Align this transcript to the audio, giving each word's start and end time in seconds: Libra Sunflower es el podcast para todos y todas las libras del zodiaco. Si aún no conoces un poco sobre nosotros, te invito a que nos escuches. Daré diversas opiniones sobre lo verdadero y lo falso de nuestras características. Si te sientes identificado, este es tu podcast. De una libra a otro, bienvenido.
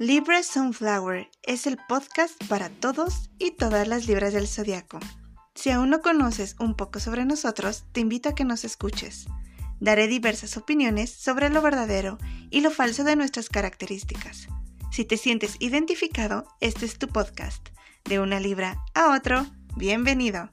Libra 0.00 0.42
Sunflower 0.42 1.30
es 1.44 1.68
el 1.68 1.78
podcast 1.88 2.42
para 2.48 2.68
todos 2.68 3.30
y 3.38 3.52
todas 3.52 3.86
las 3.86 4.08
libras 4.08 4.32
del 4.32 4.48
zodiaco. 4.48 4.98
Si 5.54 5.70
aún 5.70 5.88
no 5.88 6.00
conoces 6.00 6.56
un 6.58 6.74
poco 6.74 6.98
sobre 6.98 7.24
nosotros, 7.24 7.84
te 7.92 8.00
invito 8.00 8.30
a 8.30 8.34
que 8.34 8.44
nos 8.44 8.64
escuches. 8.64 9.26
Daré 9.78 10.08
diversas 10.08 10.56
opiniones 10.56 11.12
sobre 11.12 11.48
lo 11.48 11.62
verdadero 11.62 12.18
y 12.50 12.60
lo 12.60 12.72
falso 12.72 13.04
de 13.04 13.14
nuestras 13.14 13.48
características. 13.48 14.48
Si 14.90 15.04
te 15.04 15.16
sientes 15.16 15.54
identificado, 15.60 16.44
este 16.60 16.86
es 16.86 16.98
tu 16.98 17.06
podcast. 17.06 17.68
De 18.04 18.18
una 18.18 18.40
libra 18.40 18.82
a 18.94 19.14
otro, 19.14 19.46
bienvenido. 19.76 20.50